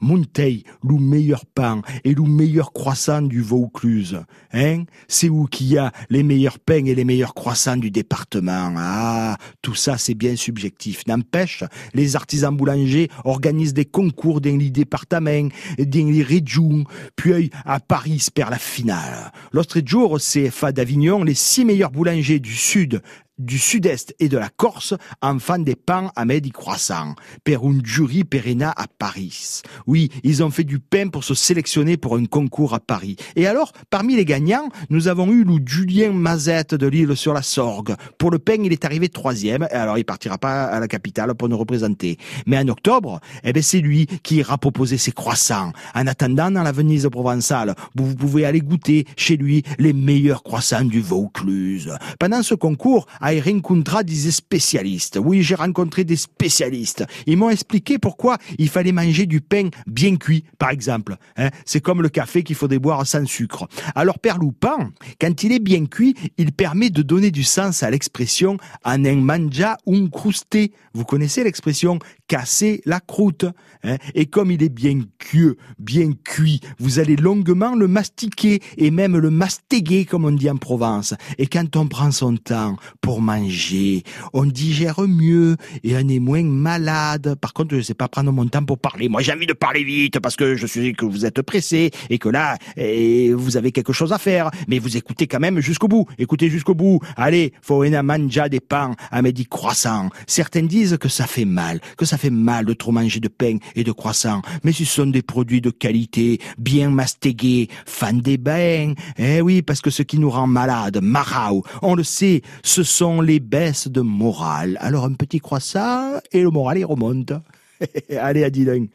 [0.00, 4.20] Monteil, le meilleur pain et le meilleur croissant du Vaucluse.
[4.52, 4.84] Hein?
[5.08, 8.74] C'est où qu'il y a les meilleurs pains et les meilleurs croissants du département.
[8.76, 11.06] Ah, tout ça c'est bien subjectif.
[11.06, 11.64] N'empêche,
[11.94, 16.84] les artisans boulangers organisent des concours dans les départements, dans les régions,
[17.16, 19.32] puis à Paris se perd la finale.
[19.52, 23.02] L'autre jour, CFA d'Avignon, les six meilleurs boulangers du Sud
[23.38, 27.14] du sud-est et de la Corse enfant des pains à midi croissant,
[27.44, 29.62] per un jury perena à Paris.
[29.86, 33.16] Oui, ils ont fait du pain pour se sélectionner pour un concours à Paris.
[33.34, 37.42] Et alors, parmi les gagnants, nous avons eu le Julien Mazette de l'île sur la
[37.42, 37.94] Sorgue.
[38.18, 41.48] Pour le pain, il est arrivé troisième, alors il partira pas à la capitale pour
[41.48, 42.18] nous représenter.
[42.46, 45.72] Mais en octobre, eh ben c'est lui qui ira proposer ses croissants.
[45.94, 50.84] En attendant, dans la Venise provençale, vous pouvez aller goûter chez lui les meilleurs croissants
[50.84, 51.92] du Vaucluse.
[52.18, 55.18] Pendant ce concours, a rencontré des spécialistes.
[55.22, 57.04] Oui, j'ai rencontré des spécialistes.
[57.26, 61.16] Ils m'ont expliqué pourquoi il fallait manger du pain bien cuit, par exemple.
[61.36, 61.50] Hein.
[61.64, 63.66] C'est comme le café qu'il faudrait boire sans sucre.
[63.96, 67.90] Alors, Père Loupin, quand il est bien cuit, il permet de donner du sens à
[67.90, 70.72] l'expression en un manja un crusté.
[70.94, 73.46] Vous connaissez l'expression casser la croûte.
[73.84, 73.96] Hein.
[74.14, 79.16] Et comme il est bien cuit, bien cuit, vous allez longuement le mastiquer et même
[79.16, 81.14] le mastéguer, comme on dit en Provence.
[81.38, 86.42] Et quand on prend son temps pour manger, on digère mieux et on est moins
[86.44, 87.36] malade.
[87.40, 89.08] Par contre, je ne sais pas prendre mon temps pour parler.
[89.08, 92.18] Moi, j'ai envie de parler vite parce que je sais que vous êtes pressé et
[92.18, 94.50] que là, et vous avez quelque chose à faire.
[94.68, 96.06] Mais vous écoutez quand même jusqu'au bout.
[96.18, 97.00] Écoutez jusqu'au bout.
[97.16, 100.10] Allez, faut manja des pains à midi croissant.
[100.26, 103.58] Certains disent que ça fait mal, que ça fait mal de trop manger de pain
[103.74, 104.42] et de croissant.
[104.64, 108.94] Mais ce sont des produits de qualité, bien mastégués, fan des bains.
[109.18, 113.05] Eh oui, parce que ce qui nous rend malade, marao, on le sait, ce sont
[113.20, 114.78] les baisses de morale.
[114.80, 117.32] Alors un petit croissant et le moral il remonte.
[118.18, 118.88] Allez à Dylan.